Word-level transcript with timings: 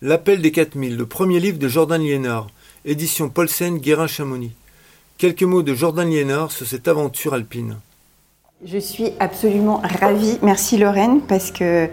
L'appel 0.00 0.40
des 0.40 0.52
4000, 0.52 0.96
le 0.96 1.06
premier 1.06 1.40
livre 1.40 1.58
de 1.58 1.66
Jordan 1.66 2.00
Liénard, 2.00 2.46
édition 2.84 3.28
Paulsen 3.28 3.78
Guérin-Chamonix. 3.78 4.52
Quelques 5.16 5.42
mots 5.42 5.64
de 5.64 5.74
Jordan 5.74 6.08
Liénard 6.08 6.52
sur 6.52 6.68
cette 6.68 6.86
aventure 6.86 7.34
alpine. 7.34 7.78
Je 8.64 8.78
suis 8.78 9.10
absolument 9.18 9.82
ravie, 10.00 10.38
merci 10.40 10.78
Lorraine, 10.78 11.20
parce 11.22 11.50
que 11.50 11.88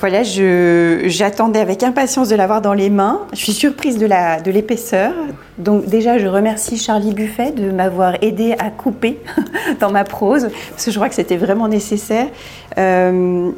voilà, 0.00 0.22
j'attendais 0.22 1.60
avec 1.60 1.82
impatience 1.82 2.28
de 2.28 2.36
l'avoir 2.36 2.60
dans 2.60 2.74
les 2.74 2.90
mains. 2.90 3.22
Je 3.32 3.38
suis 3.38 3.52
surprise 3.52 3.96
de 3.96 4.50
l'épaisseur. 4.50 5.14
Donc 5.56 5.86
déjà, 5.86 6.18
je 6.18 6.26
remercie 6.26 6.76
Charlie 6.76 7.14
Buffet 7.14 7.52
de 7.52 7.70
m'avoir 7.70 8.22
aidé 8.22 8.54
à 8.58 8.68
couper 8.68 9.18
dans 9.80 9.90
ma 9.90 10.04
prose, 10.04 10.50
parce 10.72 10.84
que 10.84 10.90
je 10.90 10.96
crois 10.98 11.08
que 11.08 11.14
c'était 11.14 11.38
vraiment 11.38 11.68
nécessaire. 11.68 12.28
Euh, 12.76 13.50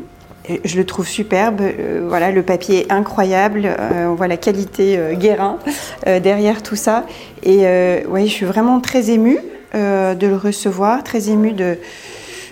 je 0.65 0.77
le 0.77 0.87
trouve 0.87 1.07
superbe. 1.07 1.61
Euh, 1.61 2.05
voilà, 2.09 2.31
le 2.31 2.43
papier 2.43 2.87
est 2.87 2.93
incroyable. 2.93 3.63
Euh, 3.67 4.07
on 4.07 4.15
voit 4.15 4.29
la 4.29 4.37
qualité 4.37 4.99
Guérin 5.15 5.59
derrière 6.07 6.63
tout 6.63 6.77
ça. 6.77 7.05
Et 7.43 7.65
oui, 8.09 8.27
je 8.27 8.33
suis 8.33 8.47
vraiment 8.47 8.81
très 8.81 9.11
émue 9.11 9.39
de 9.75 10.27
le 10.27 10.37
recevoir, 10.37 11.03
très 11.05 11.31
émue 11.31 11.53
de 11.53 11.77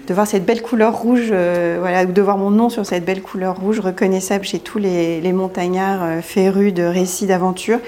de 0.07 0.15
voir 0.15 0.27
cette 0.27 0.45
belle 0.45 0.63
couleur 0.63 0.95
rouge, 0.95 1.29
euh, 1.31 1.79
voilà, 1.81 2.05
de 2.05 2.23
voir 2.23 2.37
mon 2.37 2.51
nom 2.51 2.69
sur 2.69 2.85
cette 2.85 3.05
belle 3.05 3.23
couleur 3.23 3.59
rouge 3.59 3.81
reconnaissable 3.81 4.45
chez 4.45 4.59
tous 4.59 4.79
les, 4.79 5.21
les 5.21 5.33
montagnards 5.33 6.03
euh, 6.03 6.21
férus 6.21 6.75
de 6.75 6.83
récits 6.83 7.27
d'aventure. 7.27 7.79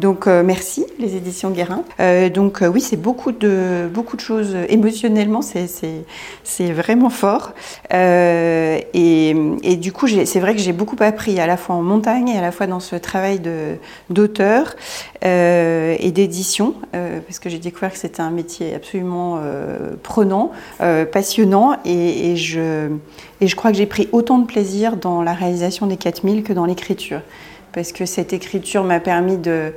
Donc 0.00 0.26
euh, 0.26 0.42
merci 0.42 0.86
les 0.98 1.14
éditions 1.16 1.50
Guérin. 1.50 1.84
Euh, 2.00 2.30
donc 2.30 2.62
euh, 2.62 2.68
oui, 2.68 2.80
c'est 2.80 2.96
beaucoup 2.96 3.32
de 3.32 3.86
beaucoup 3.92 4.16
de 4.16 4.22
choses 4.22 4.56
émotionnellement, 4.68 5.42
c'est 5.42 5.66
c'est 6.42 6.72
vraiment 6.72 7.10
fort. 7.10 7.52
Et, 7.92 9.36
et, 9.62 9.76
du 9.76 9.92
coup, 9.92 10.06
c'est 10.08 10.40
vrai 10.40 10.54
que 10.54 10.60
j'ai 10.60 10.72
beaucoup 10.72 10.96
appris 11.00 11.40
à 11.40 11.46
la 11.46 11.56
fois 11.56 11.74
en 11.74 11.82
montagne 11.82 12.28
et 12.28 12.38
à 12.38 12.40
la 12.40 12.52
fois 12.52 12.66
dans 12.66 12.80
ce 12.80 12.96
travail 12.96 13.40
d'auteur 14.08 14.76
et 15.22 16.10
d'édition, 16.12 16.74
parce 16.92 17.38
que 17.40 17.48
j'ai 17.48 17.58
découvert 17.58 17.92
que 17.92 17.98
c'était 17.98 18.20
un 18.20 18.30
métier 18.30 18.74
absolument 18.74 19.40
prenant, 20.02 20.52
passionnant, 21.12 21.76
et 21.84 22.36
je 22.36 23.54
crois 23.56 23.72
que 23.72 23.76
j'ai 23.76 23.86
pris 23.86 24.08
autant 24.12 24.38
de 24.38 24.46
plaisir 24.46 24.96
dans 24.96 25.22
la 25.22 25.32
réalisation 25.32 25.86
des 25.86 25.96
4000 25.96 26.42
que 26.42 26.52
dans 26.52 26.66
l'écriture 26.66 27.20
parce 27.72 27.92
que 27.92 28.06
cette 28.06 28.32
écriture 28.32 28.84
m'a 28.84 29.00
permis 29.00 29.36
de, 29.36 29.72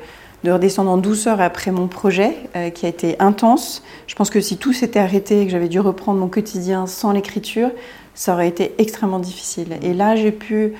redescendre 0.51 0.91
en 0.91 0.97
douceur 0.97 1.41
après 1.41 1.71
mon 1.71 1.87
projet, 1.87 2.35
euh, 2.55 2.69
qui 2.69 2.85
a 2.85 2.89
été 2.89 3.15
intense. 3.19 3.83
Je 4.07 4.15
pense 4.15 4.29
que 4.29 4.41
si 4.41 4.57
tout 4.57 4.73
s'était 4.73 4.99
arrêté 4.99 5.41
et 5.41 5.45
que 5.45 5.51
j'avais 5.51 5.69
dû 5.69 5.79
reprendre 5.79 6.19
mon 6.19 6.27
quotidien 6.27 6.87
sans 6.87 7.11
l'écriture, 7.11 7.69
ça 8.13 8.33
aurait 8.33 8.47
été 8.47 8.73
extrêmement 8.77 9.19
difficile. 9.19 9.77
Et 9.81 9.93
là, 9.93 10.15
j'ai 10.15 10.31
pu 10.31 10.73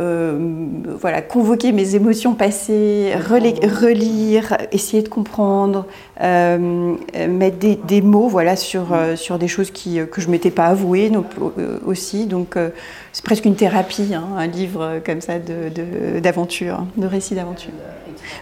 euh, 0.00 0.38
voilà, 0.98 1.20
convoquer 1.20 1.72
mes 1.72 1.94
émotions 1.94 2.32
passées, 2.34 3.12
relire, 3.16 4.56
essayer 4.72 5.02
de 5.02 5.08
comprendre, 5.08 5.84
euh, 6.22 6.94
mettre 7.28 7.58
des, 7.58 8.00
mots 8.00 8.28
voilà, 8.28 8.56
sur, 8.56 8.94
euh, 8.94 9.14
sur 9.16 9.38
des 9.38 9.48
choses 9.48 9.70
qui, 9.70 10.00
que 10.10 10.22
je 10.22 10.28
ne 10.28 10.32
m'étais 10.32 10.50
pas 10.50 10.66
avouées 10.66 11.12
aussi. 11.84 12.24
Donc 12.24 12.56
c'est 13.12 13.24
presque 13.24 13.44
une 13.44 13.56
thérapie, 13.56 14.14
hein, 14.14 14.24
un 14.38 14.46
livre 14.46 15.00
comme 15.04 15.20
ça 15.20 15.34
d'aventure, 15.38 16.78
de, 16.78 17.00
de, 17.00 17.02
de 17.02 17.06
récits 17.06 17.34
d'aventure. 17.34 17.72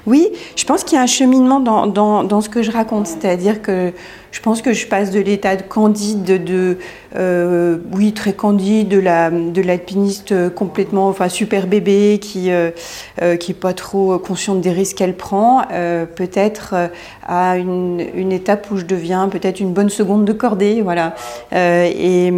Oui, 0.06 0.28
je 0.56 0.64
pense 0.64 0.84
qu'il 0.84 0.96
y 0.96 0.98
a 0.98 1.02
un 1.02 1.06
cheminement 1.06 1.60
dans, 1.60 1.86
dans, 1.86 2.40
ce 2.40 2.48
que 2.48 2.62
je 2.62 2.70
raconte, 2.70 3.06
c'est-à-dire 3.06 3.62
que 3.62 3.92
je 4.30 4.40
pense 4.40 4.60
que 4.60 4.74
je 4.74 4.86
passe 4.86 5.10
de 5.10 5.20
l'état 5.20 5.56
de 5.56 5.62
candide, 5.62 6.44
de, 6.44 6.76
euh, 7.16 7.78
oui, 7.92 8.12
très 8.12 8.34
candide, 8.34 8.88
de 8.88 8.98
la 8.98 9.30
de 9.30 9.62
l'alpiniste 9.62 10.54
complètement, 10.54 11.08
enfin 11.08 11.30
super 11.30 11.66
bébé 11.66 12.18
qui 12.20 12.50
euh, 12.50 12.70
euh, 13.22 13.36
qui 13.36 13.52
est 13.52 13.54
pas 13.54 13.72
trop 13.72 14.18
consciente 14.18 14.60
des 14.60 14.70
risques 14.70 14.98
qu'elle 14.98 15.16
prend, 15.16 15.62
peut-être 16.14 16.74
à 17.26 17.56
une, 17.56 18.04
une, 18.14 18.32
étape 18.32 18.70
où 18.70 18.76
je 18.76 18.84
deviens 18.84 19.28
peut-être 19.28 19.60
une 19.60 19.72
bonne 19.72 19.88
seconde 19.88 20.24
de 20.24 20.32
cordée, 20.32 20.82
voilà. 20.82 21.14
et, 21.52 22.32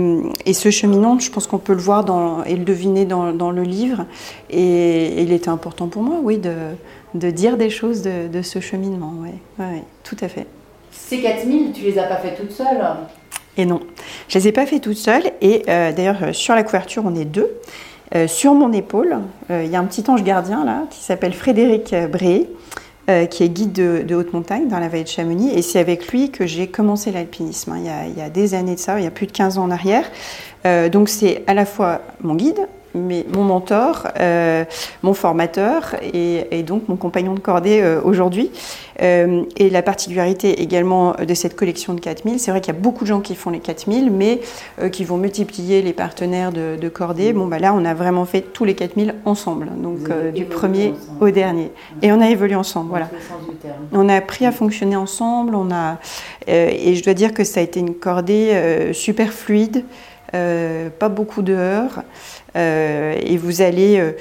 et 0.46 0.52
ce 0.52 0.70
cheminement, 0.70 1.18
je 1.18 1.30
pense 1.30 1.46
qu'on 1.46 1.58
peut 1.58 1.74
le 1.74 1.80
voir 1.80 2.04
dans, 2.04 2.44
et 2.44 2.56
le 2.56 2.64
deviner 2.64 3.04
dans, 3.04 3.32
dans 3.32 3.50
le 3.50 3.62
livre, 3.62 4.04
et, 4.50 5.22
il 5.22 5.32
était 5.32 5.48
important 5.48 5.88
pour 5.88 6.02
moi, 6.02 6.16
oui, 6.22 6.38
de 6.38 6.52
de 7.14 7.30
dire 7.30 7.56
des 7.56 7.70
choses 7.70 8.02
de, 8.02 8.28
de 8.28 8.42
ce 8.42 8.60
cheminement, 8.60 9.12
oui, 9.20 9.30
ouais, 9.58 9.82
tout 10.04 10.16
à 10.20 10.28
fait. 10.28 10.46
Ces 10.92 11.20
4000, 11.20 11.72
tu 11.72 11.82
les 11.82 11.98
as 11.98 12.04
pas 12.04 12.16
fait 12.16 12.34
toutes 12.34 12.52
seules 12.52 12.82
Et 13.56 13.64
non, 13.64 13.80
je 14.28 14.38
les 14.38 14.48
ai 14.48 14.52
pas 14.52 14.66
fait 14.66 14.80
toutes 14.80 14.96
seules. 14.96 15.30
Et 15.40 15.62
euh, 15.68 15.92
d'ailleurs, 15.92 16.22
euh, 16.22 16.32
sur 16.32 16.54
la 16.54 16.62
couverture, 16.62 17.02
on 17.06 17.14
est 17.14 17.24
deux. 17.24 17.50
Euh, 18.14 18.26
sur 18.26 18.54
mon 18.54 18.72
épaule, 18.72 19.18
il 19.50 19.66
y 19.66 19.76
a 19.76 19.80
un 19.80 19.84
petit 19.84 20.04
ange 20.08 20.24
gardien 20.24 20.64
là 20.64 20.84
qui 20.90 21.00
s'appelle 21.00 21.32
Frédéric 21.32 21.94
Bré, 22.10 22.48
qui 23.28 23.42
est 23.42 23.48
guide 23.48 23.72
de, 23.72 24.14
haute 24.14 24.32
montagne 24.32 24.68
dans 24.68 24.78
la 24.78 24.88
vallée 24.88 25.02
de 25.02 25.08
Chamonix. 25.08 25.50
Et 25.52 25.62
c'est 25.62 25.80
avec 25.80 26.08
lui 26.08 26.30
que 26.30 26.46
j'ai 26.46 26.68
commencé 26.68 27.10
l'alpinisme. 27.10 27.72
Hein. 27.72 27.78
Il, 28.06 28.12
il, 28.12 28.18
y 28.18 28.22
a 28.22 28.30
des 28.30 28.54
années 28.54 28.76
de 28.76 28.80
ça, 28.80 28.98
il 29.00 29.04
y 29.04 29.06
a 29.08 29.10
plus 29.10 29.26
de 29.26 29.32
15 29.32 29.58
ans 29.58 29.64
en 29.64 29.70
arrière. 29.70 30.04
donc 30.90 31.08
c'est 31.08 31.42
à 31.48 31.54
la 31.54 31.66
fois 31.66 32.02
mon 32.20 32.36
guide, 32.36 32.68
mais 32.94 33.24
mon 33.32 33.44
mentor, 33.44 34.08
euh, 34.18 34.64
mon 35.02 35.14
formateur 35.14 35.94
et, 36.02 36.62
donc 36.62 36.88
mon 36.88 36.96
compagnon 36.96 37.34
de 37.34 37.40
cordée 37.40 37.80
euh, 37.80 38.00
aujourd'hui. 38.02 38.50
Euh, 39.02 39.44
et 39.56 39.70
la 39.70 39.80
particularité 39.80 40.60
également 40.60 41.14
de 41.14 41.34
cette 41.34 41.56
collection 41.56 41.94
de 41.94 42.00
4000, 42.00 42.38
c'est 42.38 42.50
vrai 42.50 42.60
qu'il 42.60 42.74
y 42.74 42.76
a 42.76 42.80
beaucoup 42.80 43.04
de 43.04 43.08
gens 43.08 43.20
qui 43.20 43.34
font 43.34 43.50
les 43.50 43.60
4000, 43.60 44.10
mais 44.10 44.40
qui 44.92 45.04
vont 45.04 45.16
multiplier 45.16 45.80
les 45.80 45.94
partenaires 45.94 46.52
de, 46.52 46.76
de 46.76 46.88
cordée. 46.90 47.32
Bon, 47.32 47.46
bah 47.46 47.58
là, 47.58 47.72
on 47.74 47.84
a 47.86 47.94
vraiment 47.94 48.26
fait 48.26 48.42
tous 48.42 48.64
les 48.64 48.74
4000 48.74 49.14
ensemble, 49.24 49.68
donc 49.78 50.10
du 50.34 50.44
premier 50.44 50.92
au 51.20 51.30
dernier. 51.30 51.70
Et 52.02 52.12
on 52.12 52.20
a 52.20 52.28
évolué 52.28 52.54
ensemble, 52.54 52.90
voilà. 52.90 53.08
On 53.92 54.08
a 54.08 54.16
appris 54.16 54.44
à 54.44 54.52
fonctionner 54.52 54.96
ensemble, 54.96 55.54
on 55.54 55.70
a, 55.70 55.98
et 56.46 56.94
je 56.94 57.02
dois 57.02 57.14
dire 57.14 57.32
que 57.32 57.44
ça 57.44 57.60
a 57.60 57.62
été 57.62 57.80
une 57.80 57.94
cordée 57.94 58.90
super 58.92 59.32
fluide. 59.32 59.84
Pas 60.32 61.08
beaucoup 61.08 61.42
de 61.42 61.54
heures. 61.54 62.02
Euh, 62.56 63.14
et 63.20 63.36
vous 63.36 63.62
allez. 63.62 63.98
Euh, 63.98 64.12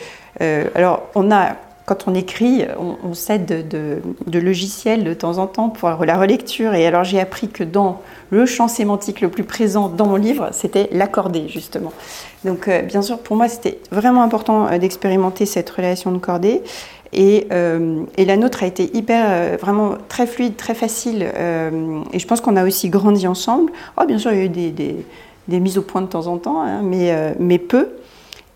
euh, 0.41 0.65
alors, 0.75 1.03
on 1.15 1.31
a 1.31 1.55
quand 1.85 2.07
on 2.07 2.13
écrit, 2.13 2.65
on, 3.03 3.15
s'aide 3.15 3.67
de, 3.67 4.39
logiciels 4.39 5.03
de 5.03 5.15
temps 5.15 5.39
en 5.39 5.47
temps 5.47 5.69
pour 5.69 6.05
la 6.05 6.19
relecture. 6.19 6.75
Et 6.75 6.85
alors 6.85 7.03
j'ai 7.03 7.19
appris 7.19 7.47
que 7.47 7.63
dans 7.63 8.03
le 8.29 8.45
champ 8.45 8.67
sémantique 8.67 9.21
le 9.21 9.29
plus 9.29 9.43
présent 9.43 9.89
dans 9.89 10.05
mon 10.05 10.15
livre, 10.15 10.49
c'était 10.51 10.87
l'accordé, 10.91 11.47
justement. 11.47 11.91
Donc 12.45 12.69
bien 12.69 13.01
sûr, 13.01 13.17
pour 13.17 13.37
moi, 13.37 13.47
c'était 13.47 13.79
vraiment 13.91 14.21
important 14.21 14.77
d'expérimenter 14.77 15.47
cette 15.47 15.67
relation 15.67 16.11
de 16.11 16.19
cordée. 16.19 16.61
Et, 17.11 17.47
la 17.49 18.37
nôtre 18.37 18.61
a 18.61 18.67
été 18.67 18.95
hyper, 18.95 19.57
vraiment 19.57 19.95
très 20.09 20.27
fluide, 20.27 20.57
très 20.57 20.75
facile. 20.75 21.23
et 21.23 22.19
je 22.19 22.27
pense 22.27 22.39
qu'on 22.39 22.55
a 22.55 22.65
aussi 22.65 22.89
grandi 22.89 23.25
ensemble. 23.25 23.71
Oh, 23.99 24.05
bien 24.05 24.19
sûr, 24.19 24.31
il 24.31 24.37
y 24.37 24.41
a 24.41 24.45
eu 24.45 24.49
des, 24.69 24.95
des 25.49 25.59
mises 25.59 25.77
au 25.77 25.81
point 25.81 26.01
de 26.01 26.07
temps 26.07 26.27
en 26.27 26.37
temps, 26.37 26.61
hein, 26.61 26.81
mais, 26.83 27.35
mais 27.39 27.57
peu. 27.57 27.89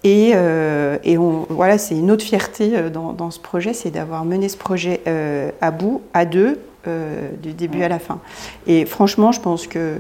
Et, 0.06 0.34
euh, 0.36 0.98
et 1.06 1.18
on, 1.18 1.46
voilà, 1.50 1.78
c'est 1.78 1.96
une 1.96 2.12
autre 2.12 2.26
fierté 2.26 2.74
euh, 2.76 2.90
dans, 2.90 3.14
dans 3.14 3.32
ce 3.32 3.40
projet, 3.40 3.74
c'est 3.74 3.90
d'avoir 3.90 4.26
mené 4.26 4.50
ce 4.50 4.58
projet 4.58 5.00
euh, 5.08 5.50
à 5.62 5.72
bout, 5.72 6.02
à 6.14 6.26
deux, 6.26 6.60
euh, 6.88 7.30
du 7.42 7.54
début 7.54 7.84
à 7.84 7.88
la 7.88 8.00
fin. 8.00 8.20
Et 8.68 8.86
franchement, 8.86 9.32
je 9.32 9.40
pense 9.40 9.66
que, 9.66 10.00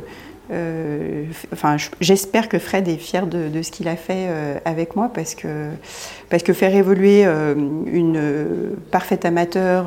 euh, 0.52 1.24
enfin, 1.54 1.78
j'espère 2.02 2.50
que 2.50 2.60
Fred 2.60 2.90
est 2.90 2.98
fier 2.98 3.28
de, 3.28 3.48
de 3.48 3.62
ce 3.62 3.72
qu'il 3.72 3.88
a 3.88 3.96
fait 3.96 4.28
euh, 4.28 4.58
avec 4.66 4.98
moi, 4.98 5.10
parce 5.14 5.36
que, 5.36 5.70
parce 6.30 6.44
que 6.44 6.52
faire 6.52 6.76
évoluer 6.76 7.24
une 7.24 8.20
parfaite 8.92 9.24
amateur 9.24 9.86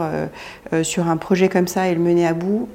sur 0.83 1.09
un 1.09 1.19
projet 1.19 1.51
comme 1.51 1.69
ça 1.69 1.89
et 1.89 1.95
le 1.95 2.01
mener 2.01 2.27
à 2.27 2.33
bout, 2.33 2.69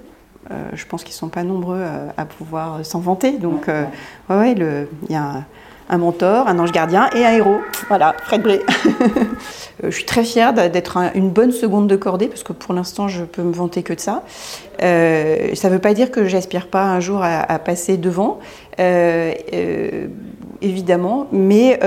je 0.50 0.85
pense 0.85 1.03
qu'ils 1.03 1.13
ne 1.13 1.18
sont 1.18 1.29
pas 1.29 1.44
nombreux 1.44 1.81
à, 1.81 2.22
à 2.22 2.25
pouvoir 2.25 2.85
s'en 2.85 3.00
vanter. 3.00 3.38
Donc, 3.38 3.68
ouais, 3.68 4.35
ouais, 4.35 4.52
il 4.53 5.12
y 5.12 5.16
a 5.16 5.24
un, 5.24 5.46
un 5.91 5.97
mentor, 5.97 6.47
un 6.47 6.57
ange 6.57 6.72
gardien 6.72 7.09
et 7.13 7.25
un 7.25 7.34
héros. 7.34 7.59
Voilà, 7.90 8.16
Fred 8.24 8.41
Bré. 8.41 8.62
Euh, 9.84 9.90
je 9.90 9.96
suis 9.96 10.06
très 10.06 10.24
fière 10.24 10.54
d'être 10.54 10.98
une 11.15 11.30
bonne 11.30 11.51
seconde 11.51 11.88
de 11.88 11.95
cordée, 11.95 12.27
parce 12.27 12.44
que 12.44 12.54
pour 12.54 12.74
l'instant, 12.75 13.07
je 13.07 13.24
peux 13.24 13.42
me 13.42 13.51
vanter 13.51 13.81
que 13.81 13.94
de 13.94 14.00
ça. 14.00 14.24
Euh, 14.83 15.56
ça 15.56 15.69
ne 15.69 15.74
veut 15.74 15.80
pas 15.80 15.95
dire 15.95 16.12
que 16.12 16.27
j'aspire 16.27 16.68
pas 16.68 16.83
un 16.83 17.00
jour 17.00 17.21
à, 17.24 17.57
passer 17.57 17.98
devant, 17.98 18.39
euh, 18.80 19.33
évidemment, 20.62 21.27
mais, 21.31 21.80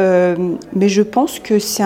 mais 0.73 0.89
je 0.89 1.03
pense 1.03 1.39
que 1.39 1.61
c'est 1.61 1.85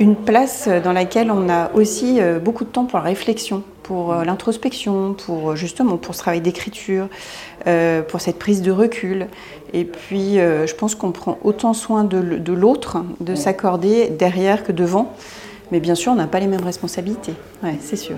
une 0.00 0.16
place 0.16 0.68
dans 0.82 0.92
laquelle 0.92 1.30
on 1.30 1.48
a 1.48 1.70
aussi 1.74 2.18
beaucoup 2.42 2.64
de 2.64 2.70
temps 2.70 2.86
pour 2.86 2.98
la 2.98 3.04
réflexion 3.04 3.62
pour 3.90 4.12
euh, 4.12 4.22
l'introspection, 4.22 5.14
pour 5.14 5.50
euh, 5.50 5.56
justement 5.56 5.96
pour 5.96 6.14
ce 6.14 6.20
travail 6.20 6.40
d'écriture, 6.40 7.08
euh, 7.66 8.02
pour 8.02 8.20
cette 8.20 8.38
prise 8.38 8.62
de 8.62 8.70
recul. 8.70 9.26
Et 9.72 9.84
puis, 9.84 10.34
je 10.34 10.74
pense 10.74 10.94
qu'on 10.94 11.10
prend 11.10 11.38
autant 11.42 11.74
soin 11.74 12.04
de 12.04 12.52
l'autre, 12.52 13.04
de 13.20 13.34
s'accorder 13.34 14.08
derrière 14.08 14.64
que 14.64 14.72
devant. 14.72 15.12
Mais 15.72 15.80
bien 15.80 15.94
sûr, 15.96 16.12
on 16.12 16.16
n'a 16.16 16.26
pas 16.26 16.40
les 16.40 16.48
mêmes 16.48 16.64
responsabilités. 16.64 17.34
Ouais, 17.62 17.76
c'est 17.80 17.96
sûr. 17.96 18.16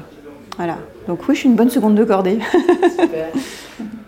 Voilà. 0.57 0.79
Donc 1.09 1.21
oui, 1.29 1.35
je 1.35 1.41
suis 1.41 1.49
une 1.49 1.57
bonne 1.57 1.71
seconde 1.71 1.95
de 1.95 2.05
cordée. 2.05 2.39
Super. 2.99 3.29